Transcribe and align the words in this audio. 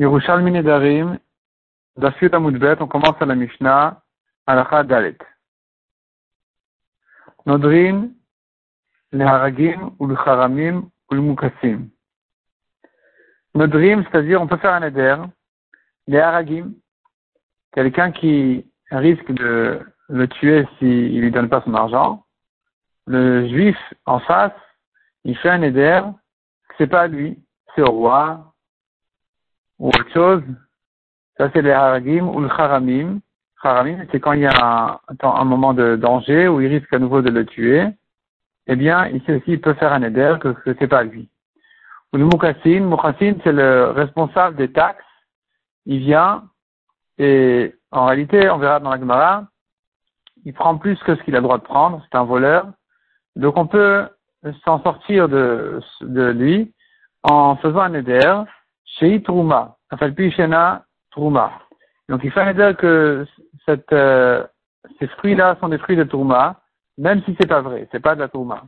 Yerushalmi 0.00 0.50
Nedarim, 0.50 1.18
Dafyut 1.98 2.32
Amudbet, 2.32 2.80
on 2.80 2.86
commence 2.86 3.20
à 3.20 3.26
la 3.26 3.34
Mishnah, 3.34 4.00
Alacha 4.46 4.82
Dalet. 4.82 5.18
Nodrin, 7.44 8.08
le 9.12 9.24
Haragim, 9.26 9.94
ou 9.98 10.06
le 10.06 10.16
Haramim, 10.16 10.88
ou 11.10 11.14
le 11.14 11.20
Mukassim. 11.20 11.90
Nodrim, 13.54 14.02
c'est-à-dire, 14.04 14.40
on 14.40 14.46
peut 14.46 14.56
faire 14.56 14.72
un 14.72 14.80
Neder, 14.80 15.16
les 16.06 16.18
Haragim, 16.18 16.72
quelqu'un 17.74 18.10
qui 18.10 18.64
risque 18.90 19.30
de 19.32 19.80
le 20.08 20.28
tuer 20.28 20.66
s'il 20.78 21.14
ne 21.14 21.20
lui 21.20 21.30
donne 21.30 21.50
pas 21.50 21.60
son 21.60 21.74
argent, 21.74 22.24
le 23.06 23.46
juif 23.48 23.76
en 24.06 24.18
face, 24.20 24.58
il 25.24 25.36
fait 25.36 25.50
un 25.50 25.60
éder, 25.60 26.00
c'est 26.78 26.86
pas 26.86 27.06
lui, 27.06 27.38
c'est 27.74 27.82
au 27.82 27.90
roi, 27.90 28.54
ou 29.80 29.88
autre 29.88 30.12
chose. 30.12 30.42
Ça, 31.36 31.50
c'est 31.52 31.62
les 31.62 31.72
haragim 31.72 32.28
ou 32.28 32.40
le 32.40 32.48
haramim. 32.48 33.20
Haramim, 33.62 34.06
c'est 34.12 34.20
quand 34.20 34.32
il 34.32 34.42
y 34.42 34.46
a 34.46 35.00
un, 35.22 35.44
moment 35.44 35.74
de 35.74 35.96
danger 35.96 36.48
où 36.48 36.60
il 36.60 36.68
risque 36.68 36.92
à 36.92 36.98
nouveau 36.98 37.22
de 37.22 37.30
le 37.30 37.44
tuer. 37.44 37.88
Eh 38.68 38.76
bien, 38.76 39.08
ici 39.08 39.32
aussi, 39.32 39.52
il 39.52 39.60
peut 39.60 39.74
faire 39.74 39.92
un 39.92 40.02
éder 40.02 40.36
que, 40.40 40.54
ce 40.64 40.74
c'est 40.78 40.86
pas 40.86 41.02
lui. 41.02 41.28
Ou 42.12 42.18
le 42.18 42.24
mukassin, 42.24 42.80
mukassin, 42.80 43.34
c'est 43.42 43.52
le 43.52 43.90
responsable 43.90 44.56
des 44.56 44.70
taxes. 44.70 45.04
Il 45.86 45.98
vient 45.98 46.44
et 47.18 47.74
en 47.90 48.06
réalité, 48.06 48.48
on 48.48 48.56
verra 48.56 48.80
dans 48.80 48.90
la 48.90 48.98
Gemara, 48.98 49.44
il 50.46 50.54
prend 50.54 50.78
plus 50.78 50.98
que 51.00 51.14
ce 51.16 51.22
qu'il 51.22 51.34
a 51.36 51.38
le 51.38 51.42
droit 51.42 51.58
de 51.58 51.64
prendre, 51.64 52.02
c'est 52.02 52.16
un 52.16 52.24
voleur. 52.24 52.66
Donc 53.36 53.58
on 53.58 53.66
peut 53.66 54.08
s'en 54.64 54.82
sortir 54.82 55.28
de, 55.28 55.80
de 56.00 56.30
lui 56.30 56.72
en 57.22 57.56
faisant 57.56 57.80
un 57.80 57.92
éder 57.92 58.42
chez 59.00 59.22
Trouma, 59.22 59.76
Shena 59.98 60.84
Trouma. 61.10 61.52
Donc 62.08 62.20
il 62.22 62.32
un 62.36 62.50
éder 62.50 62.72
que 62.78 63.26
cette, 63.64 63.92
euh, 63.92 64.44
ces 64.98 65.06
fruits-là 65.08 65.56
sont 65.60 65.68
des 65.68 65.78
fruits 65.78 65.96
de 65.96 66.04
Trouma, 66.04 66.60
même 66.98 67.22
si 67.24 67.34
c'est 67.40 67.48
pas 67.48 67.62
vrai, 67.62 67.88
c'est 67.90 68.00
pas 68.00 68.14
de 68.14 68.20
la 68.20 68.28
Trouma. 68.28 68.64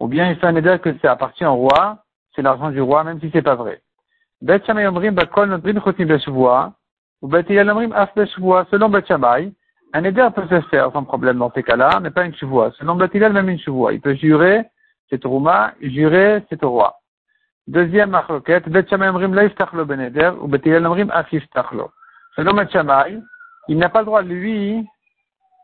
Ou 0.00 0.08
bien 0.08 0.30
il 0.30 0.38
un 0.42 0.56
éder 0.56 0.78
que 0.82 0.98
ça 0.98 1.12
appartient 1.12 1.44
au 1.44 1.54
roi, 1.54 1.98
c'est 2.34 2.42
l'argent 2.42 2.70
du 2.70 2.80
roi, 2.80 3.04
même 3.04 3.20
si 3.20 3.30
c'est 3.32 3.42
pas 3.42 3.54
vrai. 3.56 3.82
Bet 4.40 4.64
Shammai 4.66 4.86
Omrim 4.86 5.14
Bakol 5.14 5.50
Nodrin 5.50 5.80
Chotim 5.80 6.06
Beshvoa, 6.06 6.72
ou 7.20 7.28
Bet 7.28 7.46
Omrim 7.50 7.92
Af 7.92 8.14
Beshvoa, 8.14 8.66
selon 8.70 8.88
Bet 8.88 9.06
Shammai, 9.06 9.52
un 9.92 10.04
éder 10.04 10.28
peut 10.34 10.46
se 10.48 10.60
faire 10.68 10.90
sans 10.92 11.04
problème 11.04 11.38
dans 11.38 11.52
ces 11.52 11.62
cas-là, 11.62 12.00
mais 12.00 12.10
pas 12.10 12.24
une 12.24 12.34
chevoie. 12.34 12.72
Selon 12.78 12.94
Bet 12.96 13.10
même 13.12 13.50
une 13.50 13.58
chevoie. 13.58 13.92
Il 13.92 14.00
peut 14.00 14.14
jurer, 14.14 14.64
c'est 15.10 15.22
Rouma, 15.24 15.74
jurer, 15.82 16.42
c'est 16.48 16.64
au 16.64 16.70
roi. 16.70 17.01
Deuxième 17.68 18.10
marloquette, 18.10 18.68
Bet 18.68 18.86
Shammai 18.88 19.08
Omrim 19.08 19.34
La 19.34 19.44
Yiftachlo 19.44 19.84
Ben 19.84 20.00
Eder, 20.00 20.32
ou 20.40 20.48
Bet 20.48 20.62
Yiftachlo. 20.64 21.90
Selon 22.36 22.54
Bet 22.54 22.68
il 23.68 23.78
n'a 23.78 23.88
pas 23.88 24.00
le 24.00 24.06
droit, 24.06 24.22
lui, 24.22 24.86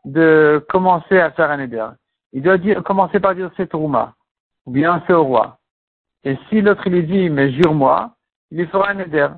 de 0.05 0.65
commencer 0.69 1.19
à 1.19 1.31
faire 1.31 1.51
un 1.51 1.59
éder. 1.59 1.85
Il 2.31 2.41
doit 2.41 2.57
dire, 2.57 2.83
commencer 2.83 3.19
par 3.19 3.35
dire 3.35 3.51
c'est 3.57 3.73
Rouma, 3.73 4.13
ou 4.65 4.71
bien 4.71 5.03
c'est 5.05 5.13
au 5.13 5.23
roi. 5.23 5.57
Et 6.23 6.37
si 6.49 6.61
l'autre 6.61 6.87
lui 6.89 7.03
dit, 7.03 7.29
mais 7.29 7.51
jure-moi, 7.51 8.11
il 8.51 8.59
lui 8.59 8.67
fera 8.67 8.89
un 8.91 8.95
neder. 8.95 9.29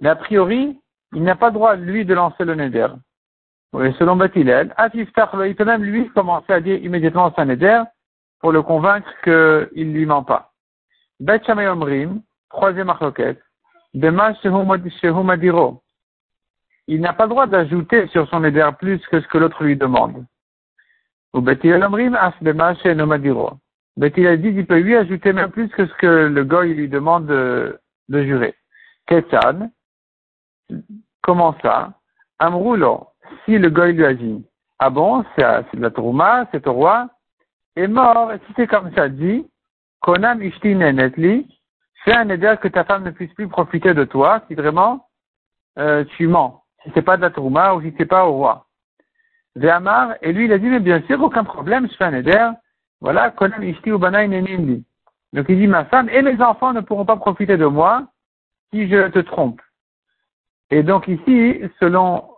Mais 0.00 0.08
a 0.08 0.16
priori, 0.16 0.78
il 1.12 1.22
n'a 1.22 1.36
pas 1.36 1.48
le 1.48 1.54
droit, 1.54 1.76
lui, 1.76 2.04
de 2.04 2.14
lancer 2.14 2.44
le 2.44 2.54
neder. 2.54 2.88
Oui, 3.72 3.94
selon 3.98 4.16
Batilel, 4.16 4.74
il 4.94 5.54
peut 5.56 5.64
même 5.64 5.82
lui 5.82 6.08
commencer 6.10 6.52
à 6.52 6.60
dire 6.60 6.82
immédiatement 6.82 7.32
son 7.36 7.44
neder 7.44 7.82
pour 8.40 8.52
le 8.52 8.62
convaincre 8.62 9.08
qu'il 9.22 9.88
ne 9.88 9.94
lui 9.94 10.06
ment 10.06 10.24
pas. 10.24 10.51
Bet 11.22 11.48
Omrim, 11.48 12.20
troisième 12.50 12.90
achloket, 12.90 13.38
Bema 13.94 14.34
Shehumadiro. 14.42 15.80
Il 16.88 17.00
n'a 17.00 17.12
pas 17.12 17.26
le 17.26 17.30
droit 17.30 17.46
d'ajouter 17.46 18.08
sur 18.08 18.28
son 18.28 18.40
neder 18.40 18.68
plus 18.76 18.98
que 19.06 19.20
ce 19.20 19.28
que 19.28 19.38
l'autre 19.38 19.62
lui 19.62 19.76
demande. 19.76 20.26
Ou 21.32 21.40
Betilel 21.40 21.84
Omrim, 21.84 22.16
As 22.16 22.34
Bema 22.40 22.74
Shehumadiro. 22.74 23.52
Betilel 23.96 24.42
dit 24.42 24.52
qu'il 24.52 24.66
peut 24.66 24.80
lui 24.80 24.96
ajouter 24.96 25.32
même 25.32 25.52
plus 25.52 25.68
que 25.68 25.86
ce 25.86 25.94
que 25.94 26.06
le 26.26 26.42
goy 26.42 26.74
lui 26.74 26.88
demande 26.88 27.26
de, 27.26 27.78
de 28.08 28.24
jurer. 28.24 28.56
Ketan, 29.06 29.70
comment 31.20 31.54
ça? 31.62 31.92
Amroulo, 32.40 33.10
si 33.44 33.58
le 33.58 33.70
goy 33.70 33.92
lui 33.92 34.06
a 34.06 34.14
dit, 34.14 34.44
ah 34.80 34.90
bon, 34.90 35.24
c'est 35.36 35.76
de 35.76 35.82
la 35.82 35.90
trouma, 35.92 36.48
c'est 36.50 36.66
au 36.66 36.72
roi, 36.72 37.08
est 37.76 37.86
mort, 37.86 38.32
si 38.44 38.52
c'est 38.56 38.66
comme 38.66 38.92
ça 38.96 39.08
dit, 39.08 39.46
Konam 40.02 40.42
ishti 40.42 40.74
netli, 40.74 41.46
fais 42.04 42.16
un 42.16 42.28
éder 42.28 42.54
que 42.60 42.68
ta 42.68 42.84
femme 42.84 43.04
ne 43.04 43.10
puisse 43.10 43.32
plus 43.34 43.48
profiter 43.48 43.94
de 43.94 44.04
toi, 44.04 44.42
si 44.48 44.54
vraiment 44.54 45.08
euh, 45.78 46.04
tu 46.16 46.26
mens, 46.26 46.64
si 46.82 46.90
c'est 46.94 47.02
pas 47.02 47.16
de 47.16 47.22
la 47.22 47.30
trouma 47.30 47.74
ou 47.74 47.82
si 47.82 47.94
c'est 47.96 48.06
pas 48.06 48.26
au 48.26 48.32
roi. 48.32 48.66
Véamar, 49.54 50.14
et 50.22 50.32
lui 50.32 50.46
il 50.46 50.52
a 50.52 50.58
dit, 50.58 50.66
mais 50.66 50.80
bien 50.80 51.02
sûr, 51.02 51.22
aucun 51.22 51.44
problème, 51.44 51.88
je 51.88 51.96
fais 51.96 52.04
un 52.04 52.14
éder, 52.14 52.50
voilà, 53.00 53.30
Konam 53.30 53.62
ishti 53.62 53.90
ubanaï 53.90 54.28
nenindi. 54.28 54.84
Donc 55.32 55.46
il 55.48 55.58
dit, 55.58 55.66
ma 55.66 55.84
femme 55.84 56.08
et 56.10 56.22
mes 56.22 56.40
enfants 56.42 56.72
ne 56.72 56.80
pourront 56.80 57.06
pas 57.06 57.16
profiter 57.16 57.56
de 57.56 57.66
moi 57.66 58.06
si 58.72 58.88
je 58.88 59.08
te 59.08 59.20
trompe. 59.20 59.60
Et 60.70 60.82
donc 60.82 61.06
ici, 61.06 61.60
selon 61.78 62.32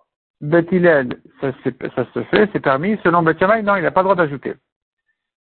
ça, 0.51 1.53
ça, 1.95 2.05
se 2.13 2.23
fait, 2.25 2.51
c'est 2.53 2.61
permis. 2.61 2.99
Selon 3.03 3.23
Beth 3.23 3.41
non, 3.41 3.77
il 3.77 3.83
n'a 3.83 3.91
pas 3.91 4.01
le 4.01 4.05
droit 4.05 4.15
d'ajouter. 4.15 4.55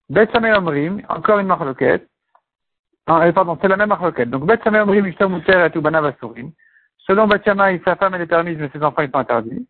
Beth 0.09 0.35
Omrim, 0.35 1.01
encore 1.09 1.39
une 1.39 1.47
marloquette. 1.47 2.07
Euh, 3.09 3.31
pardon, 3.31 3.57
c'est 3.61 3.67
la 3.67 3.77
même 3.77 3.89
marloquette. 3.89 4.29
Donc 4.29 4.45
Beth 4.45 4.65
Omrim, 4.65 5.07
Ishtam 5.07 5.33
Muter 5.33 5.67
et 5.73 5.77
Ubana 5.77 6.01
Vasurim. 6.01 6.51
Selon 6.99 7.27
Beth 7.27 7.43
sa 7.43 7.95
femme 7.95 8.13
elle 8.13 8.21
est 8.21 8.27
permise, 8.27 8.57
mais 8.59 8.69
ses 8.71 8.83
enfants 8.83 9.01
ils 9.01 9.09
sont 9.09 9.17
interdits. 9.17 9.67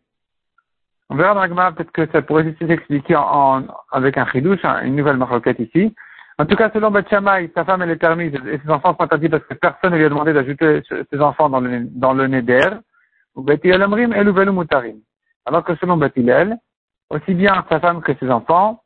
On 1.08 1.16
verra 1.16 1.34
dans 1.34 1.54
la 1.54 1.72
peut-être 1.72 1.92
que 1.92 2.06
ça 2.10 2.22
pourrait 2.22 2.54
s'expliquer 2.58 3.16
en, 3.16 3.64
avec 3.90 4.16
un 4.16 4.26
chidouche, 4.26 4.64
une 4.82 4.96
nouvelle 4.96 5.16
marloquette 5.16 5.60
ici. 5.60 5.94
En 6.38 6.46
tout 6.46 6.56
cas, 6.56 6.70
selon 6.72 6.90
Beth 6.90 7.08
sa 7.08 7.64
femme 7.64 7.82
elle 7.82 7.90
est 7.90 7.96
permise 7.96 8.34
et 8.34 8.58
ses 8.58 8.70
enfants 8.70 8.94
sont 8.94 9.02
interdits 9.02 9.28
parce 9.28 9.44
que 9.44 9.54
personne 9.54 9.92
ne 9.92 9.98
lui 9.98 10.04
a 10.04 10.08
demandé 10.08 10.32
d'ajouter 10.32 10.82
ses 11.10 11.20
enfants 11.20 11.48
dans 11.48 11.60
le, 11.60 11.86
dans 11.90 12.12
le 12.12 12.26
neder. 12.26 12.70
Ou 13.34 13.42
Mutarim. 13.44 15.00
Alors 15.46 15.64
que 15.64 15.74
selon 15.76 15.96
Beth 15.96 16.18
aussi 17.10 17.34
bien 17.34 17.64
sa 17.68 17.80
femme 17.80 18.02
que 18.02 18.12
ses 18.20 18.30
enfants 18.30 18.82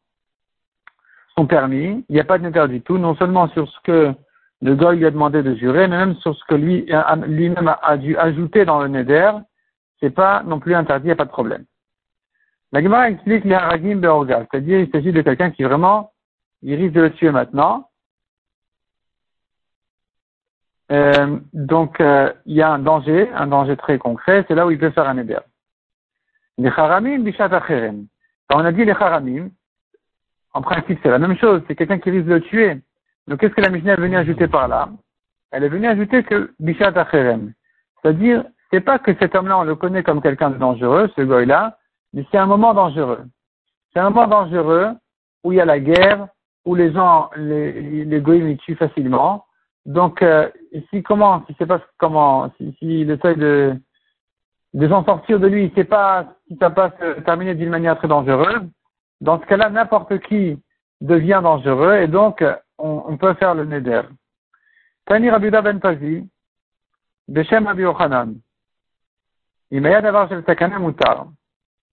sont 1.36 1.46
permis. 1.46 2.04
Il 2.08 2.14
n'y 2.14 2.20
a 2.20 2.24
pas 2.24 2.38
de 2.38 2.44
neder 2.44 2.66
du 2.68 2.80
tout, 2.80 2.98
non 2.98 3.14
seulement 3.16 3.48
sur 3.48 3.68
ce 3.68 3.80
que 3.84 4.14
le 4.62 4.74
goy 4.74 4.96
lui 4.96 5.06
a 5.06 5.10
demandé 5.10 5.42
de 5.42 5.54
jurer, 5.54 5.86
mais 5.88 5.98
même 5.98 6.14
sur 6.16 6.34
ce 6.34 6.44
que 6.44 6.54
lui, 6.54 6.88
lui-même 7.26 7.74
a, 7.82 7.96
dû 7.96 8.16
ajouter 8.16 8.64
dans 8.64 8.80
le 8.80 8.88
neder. 8.88 9.32
C'est 10.00 10.10
pas 10.10 10.42
non 10.44 10.60
plus 10.60 10.74
interdit, 10.74 11.04
il 11.04 11.08
n'y 11.08 11.12
a 11.12 11.16
pas 11.16 11.24
de 11.24 11.30
problème. 11.30 11.64
La 12.72 13.08
explique 13.08 13.44
les 13.44 13.54
haragim 13.54 13.96
beorga, 13.96 14.46
c'est-à-dire 14.50 14.80
il 14.80 14.90
s'agit 14.90 15.12
de 15.12 15.22
quelqu'un 15.22 15.50
qui 15.50 15.62
vraiment 15.62 16.12
il 16.62 16.74
risque 16.74 16.94
de 16.94 17.02
le 17.02 17.12
tuer 17.12 17.30
maintenant. 17.30 17.90
Euh, 20.92 21.38
donc, 21.52 22.00
euh, 22.00 22.32
il 22.44 22.54
y 22.54 22.62
a 22.62 22.70
un 22.70 22.78
danger, 22.78 23.30
un 23.32 23.46
danger 23.46 23.76
très 23.76 23.98
concret, 23.98 24.44
c'est 24.46 24.54
là 24.54 24.66
où 24.66 24.70
il 24.70 24.78
peut 24.78 24.90
faire 24.90 25.08
un 25.08 25.18
éder. 25.18 25.38
Les 26.58 26.68
haramim, 26.68 27.20
bishat. 27.20 27.48
Quand 27.48 28.60
on 28.60 28.64
a 28.64 28.72
dit 28.72 28.84
les 28.84 28.92
haramim, 28.92 29.50
en 30.52 30.62
principe, 30.62 30.98
c'est 31.02 31.10
la 31.10 31.18
même 31.18 31.36
chose, 31.36 31.62
c'est 31.66 31.76
quelqu'un 31.76 31.98
qui 31.98 32.10
risque 32.10 32.26
de 32.26 32.34
le 32.34 32.40
tuer. 32.40 32.80
Donc, 33.28 33.40
qu'est-ce 33.40 33.54
que 33.54 33.60
la 33.60 33.70
Mishnah 33.70 33.94
est 33.94 34.00
venue 34.00 34.16
ajouter 34.16 34.48
par 34.48 34.68
là? 34.68 34.88
Elle 35.50 35.64
est 35.64 35.68
venue 35.68 35.86
ajouter 35.86 36.22
que 36.22 36.52
bishat 36.60 36.92
acherem. 36.94 37.52
C'est-à-dire, 38.02 38.44
c'est 38.70 38.80
pas 38.80 38.98
que 38.98 39.14
cet 39.18 39.34
homme-là, 39.34 39.58
on 39.58 39.64
le 39.64 39.74
connaît 39.74 40.02
comme 40.02 40.20
quelqu'un 40.20 40.50
de 40.50 40.58
dangereux, 40.58 41.10
ce 41.16 41.22
goy-là, 41.22 41.78
mais 42.12 42.24
c'est 42.30 42.38
un 42.38 42.46
moment 42.46 42.74
dangereux. 42.74 43.24
C'est 43.92 44.00
un 44.00 44.10
moment 44.10 44.26
dangereux 44.26 44.90
où 45.44 45.52
il 45.52 45.56
y 45.56 45.60
a 45.60 45.64
la 45.64 45.80
guerre, 45.80 46.28
où 46.64 46.74
les 46.74 46.92
gens, 46.92 47.30
les, 47.36 48.04
les 48.04 48.16
ils 48.16 48.58
tuent 48.58 48.76
facilement. 48.76 49.44
Donc, 49.86 50.20
euh, 50.22 50.48
si 50.90 51.02
comment, 51.02 51.44
si 51.46 51.54
c'est 51.58 51.66
pas 51.66 51.80
comment, 51.98 52.50
s'il 52.56 52.74
si, 52.78 53.02
essaye 53.02 53.36
de, 53.36 53.76
de 54.74 54.88
s'en 54.88 55.04
sortir 55.04 55.38
de 55.38 55.46
lui, 55.46 55.64
il 55.64 55.74
sait 55.74 55.84
pas 55.84 56.34
si 56.48 56.56
ça 56.58 56.70
passe 56.70 56.92
terminer 57.24 57.54
d'une 57.54 57.70
manière 57.70 57.96
très 57.96 58.08
dangereuse. 58.08 58.62
Dans 59.20 59.40
ce 59.40 59.46
cas-là, 59.46 59.70
n'importe 59.70 60.18
qui 60.18 60.60
devient 61.00 61.40
dangereux 61.42 61.96
et 61.96 62.08
donc 62.08 62.42
on, 62.78 63.16
peut 63.16 63.34
faire 63.34 63.54
le 63.54 63.64
neder. 63.64 64.02
Tani 65.06 65.30
Rabiuda 65.30 65.62
ben 65.62 65.80
Pazi, 65.80 66.28
Beshem 67.28 67.66
Rabbi 67.66 67.82
Yochanan. 67.82 68.34
M'a 69.70 70.00
d'avoir 70.00 70.32
le 70.32 70.42
takana 70.42 70.78
mutar. 70.78 71.26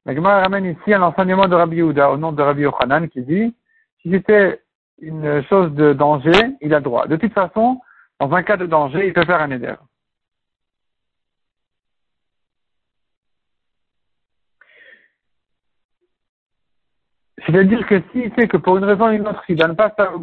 La 0.05 0.13
Gemara 0.13 0.41
ramène 0.41 0.65
ici 0.65 0.93
un 0.93 1.01
enseignement 1.01 1.47
de 1.47 1.55
Rabbi 1.55 1.77
Yehuda 1.77 2.11
au 2.11 2.17
nom 2.17 2.31
de 2.31 2.41
Rabbi 2.41 2.61
Yochanan 2.61 3.07
qui 3.09 3.21
dit, 3.21 3.55
si 4.01 4.11
c'était 4.11 4.61
une 4.99 5.43
chose 5.43 5.73
de 5.73 5.93
danger, 5.93 6.55
il 6.61 6.73
a 6.73 6.81
droit. 6.81 7.07
De 7.07 7.15
toute 7.15 7.33
façon, 7.33 7.81
dans 8.19 8.31
un 8.33 8.43
cas 8.43 8.57
de 8.57 8.65
danger, 8.65 9.07
il 9.07 9.13
peut 9.13 9.25
faire 9.25 9.41
un 9.41 9.51
éder. 9.51 9.75
C'est-à-dire 17.45 17.85
que 17.87 18.01
s'il 18.11 18.33
sait 18.35 18.47
que 18.47 18.57
pour 18.57 18.77
une 18.77 18.85
raison 18.85 19.07
ou 19.07 19.11
une 19.11 19.27
autre, 19.27 19.43
il 19.49 19.55
ne 19.55 19.61
donne 19.61 19.75
pas 19.75 19.93
ça 19.97 20.13
au 20.13 20.19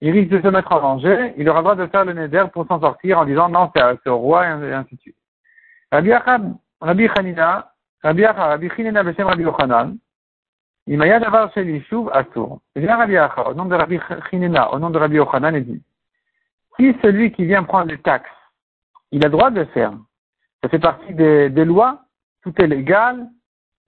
il 0.00 0.10
risque 0.10 0.30
de 0.30 0.40
se 0.40 0.48
mettre 0.48 0.72
en 0.72 0.80
danger, 0.80 1.34
il 1.36 1.48
aura 1.48 1.60
le 1.60 1.62
droit 1.64 1.74
de 1.74 1.86
faire 1.86 2.04
le 2.04 2.12
neder 2.12 2.44
pour 2.52 2.66
s'en 2.66 2.80
sortir 2.80 3.18
en 3.18 3.24
disant 3.24 3.48
non, 3.48 3.70
c'est 3.74 4.10
au 4.10 4.18
roi, 4.18 4.46
et 4.46 4.72
ainsi 4.72 4.96
de 4.96 5.00
suite. 5.00 5.16
Rabbi 5.90 6.12
Achab, 6.12 6.54
Rabbi 6.80 7.08
Chanina, 7.08 7.72
Rabbi 8.02 8.24
Achab, 8.24 8.48
Rabbi 8.50 8.68
Chinina, 8.70 9.02
Beshem 9.02 9.26
Rabbi 9.26 9.42
Yochanan, 9.42 9.96
il 10.86 10.98
m'a 10.98 11.18
d'avoir 11.18 11.52
chez 11.52 11.64
l'Ishuv 11.64 12.10
à 12.12 12.24
Tour. 12.24 12.60
Viens 12.74 12.96
Rabbi 12.96 13.16
Achab, 13.16 13.48
au 13.48 13.54
nom 13.54 13.64
de 13.64 13.74
Rabbi 13.74 13.98
Chinina, 14.30 14.72
au 14.72 14.78
nom 14.78 14.90
de 14.90 14.98
Rabbi 14.98 15.16
Yochanan, 15.16 15.54
il 15.54 15.64
dit, 15.64 15.82
si 16.78 16.94
celui 17.02 17.32
qui 17.32 17.46
vient 17.46 17.64
prendre 17.64 17.90
les 17.90 17.98
taxes, 17.98 18.28
il 19.12 19.24
a 19.24 19.28
le 19.28 19.32
droit 19.32 19.50
de 19.50 19.60
le 19.60 19.66
faire, 19.66 19.92
ça 20.62 20.68
fait 20.68 20.78
partie 20.78 21.14
des, 21.14 21.48
des 21.48 21.64
lois, 21.64 22.02
tout 22.42 22.52
est 22.60 22.66
légal, 22.66 23.26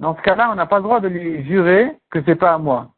dans 0.01 0.17
ce 0.17 0.23
cas-là, 0.23 0.51
on 0.51 0.55
n'a 0.55 0.67
pas 0.67 0.77
le 0.77 0.85
droit 0.85 1.01
de 1.01 1.09
lui 1.09 1.45
jurer 1.45 1.99
que 2.11 2.23
c'est 2.25 2.37
pas 2.37 2.55
à 2.55 2.59
moi. 2.59 2.89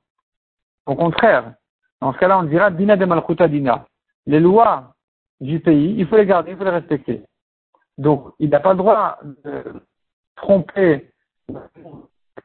Au 0.87 0.95
contraire, 0.95 1.55
dans 2.01 2.13
ce 2.13 2.19
cas-là, 2.19 2.39
on 2.39 2.45
dira 2.45 2.71
Dina 2.71 2.97
de 2.97 3.05
Malchuta 3.05 3.49
Dina. 3.49 3.87
Les 4.27 4.41
lois 4.41 4.95
du 5.41 5.61
pays, 5.61 5.95
il 5.99 6.07
faut 6.07 6.17
les 6.17 6.27
garder, 6.27 6.53
il 6.53 6.57
faut 6.57 6.65
les 6.65 6.71
respecter. 6.71 7.23
Donc, 7.99 8.33
il 8.39 8.49
n'a 8.51 8.61
pas 8.61 8.73
le 8.73 8.79
droit 8.79 9.19
de 9.45 9.65
tromper 10.37 11.11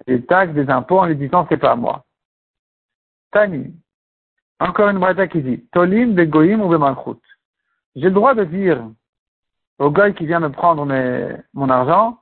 les 0.07 0.25
taxes, 0.25 0.53
des 0.53 0.69
impôts 0.69 0.99
en 0.99 1.05
lui 1.05 1.15
disant 1.15 1.45
c'est 1.49 1.57
pas 1.57 1.71
à 1.71 1.75
moi. 1.75 2.03
Tani. 3.31 3.73
Encore 4.59 4.89
une 4.89 4.99
brata 4.99 5.27
qui 5.27 5.41
dit 5.41 5.65
Tolim 5.71 6.15
de 6.15 6.23
Goïm 6.23 6.61
ou 6.61 6.71
de 6.71 6.77
Malchut. 6.77 7.19
J'ai 7.95 8.05
le 8.05 8.11
droit 8.11 8.33
de 8.33 8.43
dire 8.43 8.89
au 9.79 9.91
gars 9.91 10.11
qui 10.11 10.25
vient 10.25 10.39
me 10.39 10.49
prendre 10.49 10.85
mon 11.53 11.69
argent, 11.69 12.19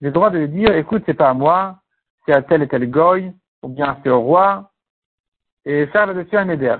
j'ai 0.00 0.08
le 0.08 0.12
droit 0.12 0.30
de 0.30 0.38
lui 0.38 0.48
dire 0.48 0.74
écoute, 0.74 1.02
c'est 1.06 1.14
pas 1.14 1.30
à 1.30 1.34
moi, 1.34 1.80
c'est 2.24 2.34
à 2.34 2.42
tel 2.42 2.62
et 2.62 2.68
tel 2.68 2.90
goy, 2.90 3.32
ou 3.62 3.68
bien 3.68 3.98
c'est 4.02 4.10
au 4.10 4.20
roi, 4.20 4.70
et 5.66 5.86
faire 5.88 6.06
là-dessus 6.06 6.36
un 6.36 6.48
éder. 6.48 6.76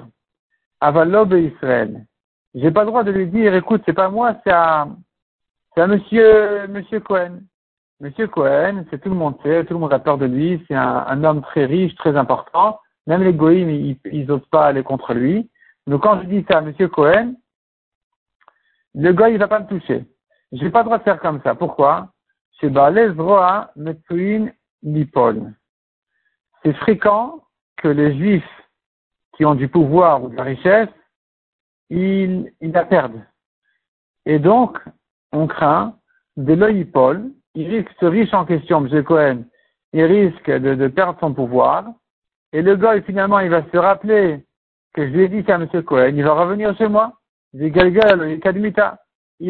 Avalob 0.80 1.32
Israël. 1.34 2.06
J'ai 2.54 2.70
pas 2.70 2.84
le 2.84 2.86
droit 2.86 3.02
de 3.02 3.10
lui 3.10 3.26
dire, 3.26 3.54
écoute, 3.54 3.82
c'est 3.84 3.92
pas 3.92 4.08
moi, 4.08 4.36
c'est 4.44 4.52
à, 4.52 4.88
c'est 5.74 5.82
à 5.82 5.86
monsieur, 5.86 6.66
monsieur 6.68 7.00
Cohen. 7.00 7.40
Monsieur 8.00 8.28
Cohen, 8.28 8.84
c'est 8.88 9.00
tout 9.00 9.08
le 9.08 9.14
monde 9.14 9.34
sait, 9.42 9.64
tout 9.64 9.74
le 9.74 9.80
monde 9.80 9.92
a 9.92 9.98
peur 9.98 10.16
de 10.16 10.26
lui, 10.26 10.64
c'est 10.68 10.74
un, 10.74 11.24
homme 11.24 11.42
très 11.42 11.64
riche, 11.64 11.94
très 11.96 12.16
important. 12.16 12.78
Même 13.06 13.22
les 13.22 13.34
goïms, 13.34 13.70
ils, 13.70 13.98
ils 14.10 14.30
osent 14.30 14.46
pas 14.50 14.66
aller 14.66 14.82
contre 14.82 15.14
lui. 15.14 15.50
Donc 15.86 16.02
quand 16.02 16.20
je 16.22 16.26
dis 16.26 16.44
ça 16.48 16.58
à 16.58 16.60
monsieur 16.60 16.88
Cohen, 16.88 17.34
le 18.94 19.12
gars, 19.12 19.28
il 19.28 19.38
va 19.38 19.48
pas 19.48 19.60
me 19.60 19.66
toucher. 19.66 20.04
J'ai 20.52 20.70
pas 20.70 20.80
le 20.80 20.84
droit 20.84 20.98
de 20.98 21.02
faire 21.02 21.20
comme 21.20 21.40
ça. 21.42 21.54
Pourquoi? 21.54 22.08
C'est 22.60 22.72
C'est 26.62 26.72
fréquent 26.74 27.44
que 27.76 27.88
les 27.88 28.16
juifs 28.16 28.65
qui 29.36 29.44
ont 29.44 29.54
du 29.54 29.68
pouvoir 29.68 30.24
ou 30.24 30.28
de 30.28 30.36
la 30.36 30.42
richesse, 30.42 30.88
ils, 31.90 32.52
la 32.60 32.84
perdent. 32.84 33.22
Et 34.24 34.38
donc, 34.38 34.78
on 35.32 35.46
craint 35.46 35.94
de 36.36 36.54
l'œil 36.54 36.84
Paul, 36.84 37.30
il 37.54 37.68
risque, 37.68 37.90
ce 38.00 38.06
riche 38.06 38.34
en 38.34 38.44
question, 38.44 38.84
M. 38.84 39.04
Cohen, 39.04 39.44
il 39.92 40.04
risque 40.04 40.50
de, 40.50 40.88
perdre 40.88 41.18
son 41.20 41.32
pouvoir, 41.32 41.84
et 42.52 42.62
le 42.62 42.76
gars, 42.76 43.00
finalement, 43.02 43.38
il 43.40 43.50
va 43.50 43.62
se 43.70 43.76
rappeler 43.76 44.44
que 44.94 45.06
je 45.06 45.12
lui 45.12 45.24
ai 45.24 45.28
dit 45.28 45.44
à 45.50 45.56
M. 45.56 45.68
Cohen, 45.84 46.12
il 46.14 46.24
va 46.24 46.32
revenir 46.32 46.76
chez 46.76 46.88
moi, 46.88 47.12
il 47.52 47.70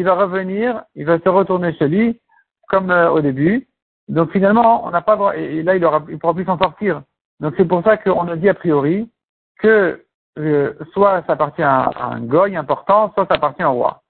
va 0.03 0.15
revenir, 0.15 0.83
il 0.95 1.05
va 1.05 1.19
se 1.19 1.29
retourner 1.29 1.73
chez 1.73 1.87
lui, 1.87 2.19
comme 2.67 2.91
euh, 2.91 3.09
au 3.09 3.21
début. 3.21 3.67
Donc 4.09 4.31
finalement, 4.31 4.85
on 4.85 4.91
n'a 4.91 5.01
pas 5.01 5.15
droit, 5.15 5.35
et, 5.35 5.63
là, 5.63 5.75
il 5.75 5.87
il 6.09 6.19
pourra 6.19 6.33
plus 6.33 6.45
s'en 6.45 6.57
sortir. 6.57 7.03
Donc 7.39 7.53
c'est 7.57 7.65
pour 7.65 7.83
ça 7.83 7.97
qu'on 7.97 8.27
a 8.27 8.35
dit 8.35 8.49
a 8.49 8.53
priori, 8.53 9.09
que 9.59 10.03
euh, 10.37 10.73
soit 10.93 11.23
ça 11.25 11.33
appartient 11.33 11.63
à, 11.63 11.91
un 11.99 12.21
goy 12.21 12.55
important, 12.55 13.11
soit 13.13 13.25
ça 13.27 13.35
appartient 13.35 13.63
au 13.63 13.73
roi. 13.73 14.03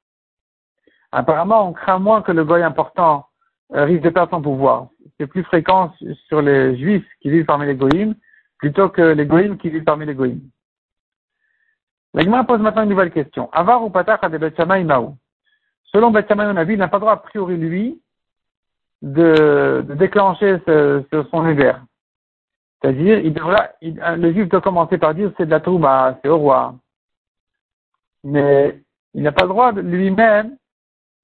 Apparemment, 1.12 1.70
on 1.70 1.74
craint 1.74 2.00
moins 2.00 2.22
que 2.22 2.32
le 2.32 2.44
goy 2.44 2.64
important 2.64 3.28
euh, 3.74 3.86
risque 3.86 4.04
de 4.04 4.10
perdre 4.10 4.32
son 4.32 4.42
pouvoir. 4.42 4.88
C'est 5.18 5.28
plus 5.28 5.44
fréquent 5.44 5.94
sur 6.28 6.42
les 6.42 6.78
juifs 6.78 7.08
qui 7.22 7.30
vivent 7.30 7.46
parmi 7.46 7.66
les 7.66 7.76
goïms 7.76 8.16
plutôt 8.58 8.90
que 8.90 9.02
les 9.02 9.26
goïms 9.26 9.58
qui 9.58 9.70
vivent 9.70 9.84
parmi 9.84 10.06
les 10.06 10.16
goïms. 10.16 10.42
L'Agma 12.14 12.44
pose 12.44 12.60
maintenant 12.60 12.84
une 12.84 12.90
nouvelle 12.90 13.12
question. 13.12 13.50
Avar 13.52 13.84
ou 13.84 13.90
patach 13.90 14.24
a 14.24 14.30
des 14.30 14.40
Selon 15.94 16.12
Betchamay, 16.12 16.46
on 16.46 16.58
a 16.58 16.64
vu, 16.64 16.74
il 16.74 16.80
n'a 16.80 16.88
pas 16.88 17.00
droit 17.00 17.14
a 17.14 17.18
priori, 17.18 17.58
lui, 17.58 18.02
de, 19.02 19.86
de 19.88 19.94
déclencher 19.94 20.60
ce, 20.66 21.04
ce, 21.12 21.24
son 21.30 21.48
hiver. 21.48 21.82
C'est-à-dire, 22.82 23.20
il 23.20 23.34
devra, 23.34 23.70
le 23.82 24.34
juif 24.34 24.50
doit 24.50 24.62
commencer 24.62 24.98
par 24.98 25.16
dire 25.16 25.32
c'est 25.38 25.46
de 25.46 25.52
la 25.52 25.60
trouma, 25.60 26.18
c'est 26.22 26.30
au 26.30 26.38
roi. 26.38 26.76
Mais 28.24 28.82
il 29.14 29.24
n'a 29.24 29.32
pas 29.32 29.44
le 29.44 29.50
droit 29.50 29.72
lui-même 29.72 30.58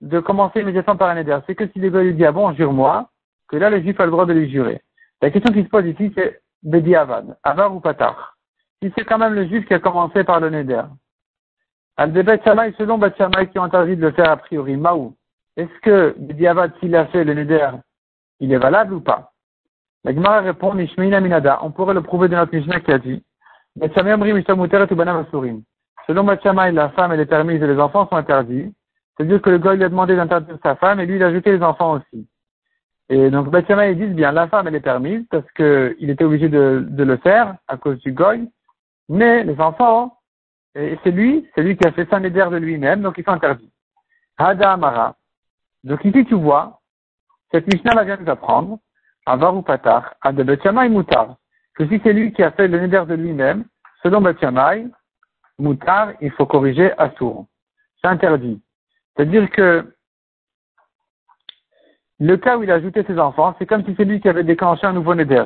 de 0.02 0.20
commencer 0.20 0.62
immédiatement 0.62 0.96
par 0.96 1.10
un 1.10 1.18
éder. 1.18 1.38
C'est 1.46 1.56
que 1.56 1.68
si 1.68 1.80
le 1.80 1.90
gars 1.90 2.02
lui 2.02 2.14
dit 2.14 2.26
ah 2.26 2.32
bon, 2.32 2.54
jure-moi, 2.54 3.10
que 3.48 3.58
là 3.58 3.70
le 3.70 3.82
juif 3.82 4.00
a 4.00 4.06
le 4.06 4.12
droit 4.12 4.26
de 4.26 4.34
lui 4.34 4.50
jurer. 4.50 4.82
La 5.22 5.30
question 5.30 5.54
qui 5.54 5.64
se 5.64 5.70
pose 5.70 5.86
ici, 5.86 6.12
c'est 6.16 6.42
Bedi 6.64 6.96
Avad, 6.96 7.38
Avar 7.44 7.76
ou 7.76 7.80
Patar? 7.80 8.36
Si 8.82 8.92
c'est 8.98 9.06
quand 9.06 9.18
même 9.18 9.34
le 9.34 9.48
juif 9.48 9.66
qui 9.68 9.74
a 9.74 9.80
commencé 9.80 10.24
par 10.24 10.40
le 10.40 10.50
neder. 10.50 10.84
Al-Debet 11.98 12.42
selon 12.78 12.98
Bet 12.98 13.14
qui 13.52 13.60
ont 13.60 13.64
interdit 13.64 13.96
de 13.96 14.02
le 14.02 14.12
faire 14.12 14.32
a 14.32 14.38
priori, 14.38 14.76
Maou. 14.76 15.16
Est-ce 15.56 15.80
que 15.82 16.16
Bedi 16.18 16.48
Avad, 16.48 16.72
s'il 16.80 16.96
a 16.96 17.06
fait 17.08 17.24
le 17.24 17.36
neder, 17.36 17.70
il 18.40 18.52
est 18.52 18.58
valable 18.58 18.96
ou 18.96 19.02
pas? 19.02 19.33
La 20.04 20.14
Gemara 20.14 20.42
répond, 20.42 20.74
Minada. 20.74 21.60
On 21.62 21.72
pourrait 21.72 21.94
le 21.94 22.02
prouver 22.02 22.28
de 22.28 22.36
notre 22.36 22.54
Mishnah 22.54 22.82
qui 22.82 22.92
a 22.92 23.00
dit, 23.00 23.24
Selon 26.08 26.24
Batshama, 26.26 26.72
la 26.72 26.90
femme 26.90 27.12
elle 27.14 27.22
est 27.22 27.26
permise 27.26 27.62
et 27.62 27.68
les 27.68 27.80
enfants 27.80 28.08
sont 28.08 28.18
interdits. 28.18 28.74
C'est-à-dire 29.16 29.42
que 29.42 29.50
le 29.50 29.58
gars 29.58 29.74
lui 29.74 29.84
a 29.84 29.90
demandé 29.90 30.16
d'interdire 30.16 30.58
sa 30.62 30.76
femme 30.76 31.00
et 31.00 31.06
lui 31.06 31.16
il 31.16 31.24
a 31.24 31.28
ajouté 31.28 31.52
les 31.52 31.64
enfants 31.64 31.94
aussi. 31.94 32.28
Et 33.10 33.30
donc 33.30 33.50
Batshama 33.50 33.88
ils 33.88 33.98
disent 33.98 34.16
bien 34.16 34.32
la 34.32 34.48
femme 34.48 34.68
elle 34.68 34.76
est 34.76 34.80
permise 34.80 35.26
parce 35.32 35.50
qu'il 35.54 36.10
était 36.10 36.24
obligé 36.24 36.50
de, 36.50 36.86
de, 36.88 37.04
le 37.04 37.18
faire 37.18 37.56
à 37.68 37.78
cause 37.78 37.98
du 38.00 38.12
goy, 38.12 38.48
mais 39.10 39.44
les 39.44 39.60
enfants, 39.60 40.18
c'est 40.76 41.12
lui, 41.12 41.48
c'est 41.56 41.64
lui 41.64 41.78
qui 41.78 41.88
a 41.88 41.92
fait 41.92 42.10
ça 42.10 42.20
d'air 42.20 42.52
de 42.52 42.58
lui-même, 42.58 43.02
donc 43.02 43.18
ils 43.18 43.24
sont 43.24 43.32
interdits. 43.32 43.72
Hada 44.38 44.74
Amara. 44.74 45.16
Donc 45.84 46.04
ici 46.06 46.26
tu 46.26 46.36
vois, 46.36 46.80
cette 47.52 47.72
Mishnah 47.72 47.96
va 47.96 48.04
vient 48.04 48.18
nous 48.18 48.30
apprendre 48.30 48.80
Avar 49.26 49.56
ou 49.56 49.62
Patar, 49.62 50.16
à 50.22 50.32
de 50.32 50.44
Betchamay 50.44 50.90
Moutar. 50.90 51.38
Que 51.76 51.88
si 51.88 52.00
c'est 52.04 52.14
lui 52.14 52.34
qui 52.34 52.44
a 52.44 52.52
fait 52.52 52.68
le 52.68 52.80
neder 52.80 53.04
de 53.08 53.16
lui-même, 53.16 53.66
selon 54.02 54.22
Betchamay, 54.22 54.88
Moutar, 55.60 56.14
il 56.22 56.32
faut 56.32 56.46
corriger 56.46 56.92
Assour. 56.98 57.48
C'est 58.02 58.08
interdit. 58.08 58.62
C'est-à-dire 59.16 59.50
que 59.50 59.94
le 62.20 62.38
cas 62.38 62.58
où 62.58 62.64
il 62.64 62.72
a 62.72 62.76
ajouté 62.76 63.04
ses 63.04 63.20
enfants, 63.20 63.56
c'est 63.58 63.66
comme 63.66 63.84
si 63.86 63.94
c'est 63.96 64.06
lui 64.06 64.20
qui 64.20 64.30
avait 64.30 64.44
déclenché 64.44 64.86
un 64.86 64.94
nouveau 64.94 65.16
neder. 65.16 65.46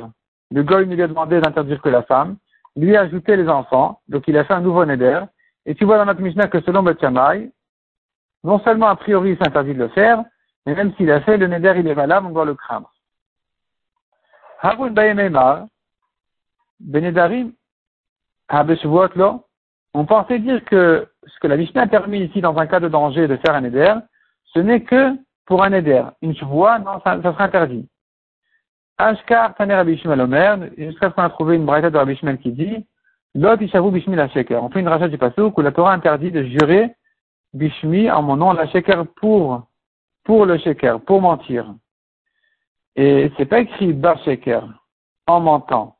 Le 0.50 0.62
gars, 0.62 0.80
il 0.80 0.88
lui 0.88 1.02
a 1.02 1.08
demandé 1.08 1.40
d'interdire 1.40 1.80
que 1.82 1.88
la 1.88 2.02
femme. 2.02 2.36
Lui 2.76 2.96
a 2.96 3.02
ajouté 3.02 3.36
les 3.36 3.48
enfants, 3.48 4.00
donc 4.08 4.28
il 4.28 4.36
a 4.38 4.44
fait 4.44 4.54
un 4.54 4.60
nouveau 4.60 4.84
neder. 4.84 5.22
Et 5.66 5.74
tu 5.74 5.84
vois 5.84 5.98
dans 5.98 6.04
notre 6.04 6.20
Mishnah 6.20 6.48
que 6.48 6.60
selon 6.60 6.82
Betchamay, 6.82 7.50
non 8.44 8.60
seulement 8.60 8.86
a 8.88 8.96
priori 8.96 9.36
c'est 9.38 9.46
interdit 9.46 9.74
de 9.74 9.78
le 9.78 9.88
faire, 9.88 10.24
mais 10.66 10.74
même 10.74 10.94
s'il 10.94 11.10
a 11.10 11.20
fait 11.20 11.36
le 11.36 11.46
neder, 11.46 11.74
il 11.76 11.88
est 11.88 11.94
valable, 11.94 12.26
on 12.26 12.30
doit 12.30 12.44
le 12.44 12.54
craindre. 12.54 12.92
Benedarim, 16.80 17.52
on 19.94 20.04
pensait 20.04 20.38
dire 20.38 20.64
que 20.64 21.08
ce 21.26 21.38
que 21.40 21.46
la 21.46 21.56
Mishnah 21.56 21.82
a 21.82 21.86
permis 21.86 22.20
ici 22.20 22.40
dans 22.40 22.56
un 22.56 22.66
cas 22.66 22.80
de 22.80 22.88
danger 22.88 23.28
de 23.28 23.36
faire 23.36 23.54
un 23.54 23.64
éder, 23.64 23.94
ce 24.54 24.60
n'est 24.60 24.82
que 24.82 25.16
pour 25.46 25.62
un 25.62 25.72
éder. 25.72 26.02
Une 26.22 26.36
chevoie, 26.36 26.78
non, 26.78 27.00
ça, 27.04 27.20
ça 27.22 27.32
sera 27.32 27.44
interdit. 27.44 27.88
Ashkar 28.98 29.54
Taner 29.54 29.74
Abishmal 29.74 30.20
Omer, 30.20 30.58
jusqu'à 30.76 31.10
ce 31.10 31.14
qu'on 31.14 31.22
a 31.22 31.30
trouvé 31.30 31.56
une 31.56 31.64
braïta 31.64 31.90
de 31.90 31.96
Rabbi 31.96 32.18
qui 32.42 32.52
dit, 32.52 32.86
Lot 33.34 33.60
Ishavu 33.60 33.90
Bishmi 33.90 34.16
la 34.16 34.28
Sheker. 34.28 34.62
On 34.62 34.70
fait 34.70 34.80
une 34.80 34.88
rachat 34.88 35.08
du 35.08 35.18
passage 35.18 35.52
où 35.56 35.60
la 35.60 35.72
Torah 35.72 35.92
interdit 35.92 36.32
de 36.32 36.42
jurer 36.42 36.94
Bishmi 37.54 38.10
en 38.10 38.22
mon 38.22 38.36
nom 38.36 38.52
la 38.52 38.66
Sheker 38.66 39.06
pour, 39.16 39.68
pour 40.24 40.46
le 40.46 40.58
Sheker, 40.58 41.00
pour 41.00 41.20
mentir. 41.20 41.72
Et 43.00 43.30
c'est 43.36 43.46
pas 43.46 43.60
écrit 43.60 43.96
Sheker, 44.24 44.66
en 45.28 45.38
mentant. 45.38 45.98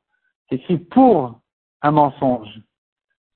C'est 0.49 0.57
écrit 0.57 0.79
pour 0.79 1.39
un 1.81 1.93
mensonge. 1.93 2.61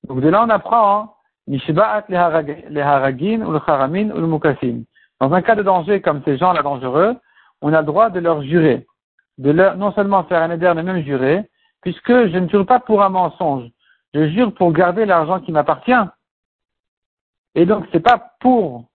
Donc 0.05 0.19
de 0.19 0.27
là, 0.27 0.43
on 0.43 0.49
apprend, 0.49 0.99
hein, 0.99 1.09
le 1.47 2.81
haragin 2.81 3.41
ou 3.41 3.51
le 3.53 3.61
haramin 3.65 4.09
ou 4.09 4.19
le 4.19 4.27
mukasim. 4.27 4.83
Dans 5.21 5.31
un 5.31 5.41
cas 5.41 5.55
de 5.55 5.63
danger 5.63 6.01
comme 6.01 6.21
ces 6.25 6.37
gens-là 6.37 6.61
dangereux, 6.61 7.15
on 7.61 7.71
a 7.71 7.79
le 7.79 7.85
droit 7.85 8.09
de 8.09 8.19
leur 8.19 8.41
jurer. 8.43 8.85
De 9.37 9.51
leur, 9.51 9.77
non 9.77 9.93
seulement 9.93 10.25
faire 10.25 10.41
un 10.41 10.51
éder, 10.51 10.69
mais 10.75 10.83
même 10.83 11.01
jurer, 11.01 11.49
puisque 11.81 12.11
je 12.11 12.37
ne 12.37 12.49
jure 12.49 12.65
pas 12.65 12.81
pour 12.81 13.01
un 13.01 13.07
mensonge. 13.07 13.69
Je 14.13 14.27
jure 14.27 14.53
pour 14.53 14.73
garder 14.73 15.05
l'argent 15.05 15.39
qui 15.39 15.53
m'appartient. 15.53 15.93
Et 17.55 17.65
donc, 17.65 17.85
c'est 17.93 18.01
pas 18.01 18.33
pour 18.41 18.89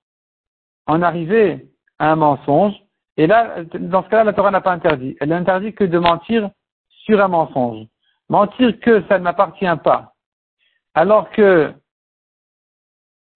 en 0.86 1.00
arriver 1.00 1.70
à 1.98 2.12
un 2.12 2.16
mensonge, 2.16 2.74
et 3.18 3.26
là, 3.26 3.64
dans 3.64 4.04
ce 4.04 4.08
cas-là, 4.08 4.24
la 4.24 4.32
Torah 4.32 4.52
n'a 4.52 4.60
pas 4.60 4.72
interdit. 4.72 5.16
Elle 5.20 5.32
interdit 5.32 5.74
que 5.74 5.82
de 5.82 5.98
mentir 5.98 6.50
sur 6.88 7.20
un 7.20 7.26
mensonge. 7.26 7.84
Mentir 8.28 8.78
que 8.78 9.02
ça 9.08 9.18
ne 9.18 9.24
m'appartient 9.24 9.66
pas. 9.82 10.14
Alors 10.94 11.28
que 11.30 11.74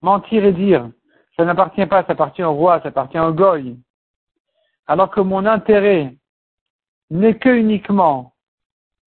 mentir 0.00 0.44
et 0.44 0.52
dire 0.52 0.88
ça 1.36 1.44
n'appartient 1.44 1.86
pas, 1.86 2.04
ça 2.04 2.12
appartient 2.12 2.44
au 2.44 2.52
roi, 2.52 2.80
ça 2.82 2.88
appartient 2.88 3.18
au 3.18 3.32
goy, 3.32 3.76
alors 4.86 5.10
que 5.10 5.20
mon 5.20 5.46
intérêt 5.46 6.14
n'est 7.10 7.38
que 7.38 7.48
uniquement 7.48 8.34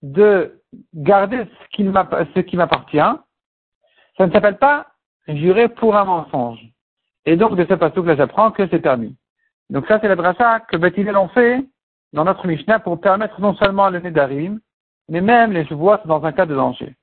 de 0.02 0.62
garder 0.94 1.46
ce 1.62 2.42
qui 2.42 2.58
m'appartient, 2.58 2.98
ça 4.18 4.28
ne 4.28 4.32
s'appelle 4.32 4.58
pas 4.58 4.88
jurer 5.28 5.70
pour 5.70 5.96
un 5.96 6.06
mensonge. 6.06 6.60
Et 7.26 7.38
donc, 7.38 7.56
de 7.56 7.66
ce 7.66 7.76
passage-là, 7.76 8.16
j'apprends 8.16 8.52
que 8.52 8.68
c'est 8.68 8.80
permis. 8.80 9.16
Donc 9.70 9.88
ça, 9.88 10.00
c'est 10.00 10.08
la 10.08 10.16
dracha 10.16 10.60
que 10.62 10.78
Bethilel 10.78 11.14
l'ont 11.14 11.30
fait 11.30 11.66
dans 12.14 12.24
notre 12.24 12.48
Mishnah 12.48 12.80
pour 12.80 13.00
permettre 13.02 13.42
non 13.42 13.56
seulement 13.56 13.90
le 13.90 14.00
Nédarim, 14.00 14.60
mais 15.10 15.22
même 15.22 15.52
les 15.52 15.64
voix 15.64 16.02
dans 16.06 16.24
un 16.24 16.32
cas 16.32 16.46
de 16.46 16.56
danger. 16.56 16.96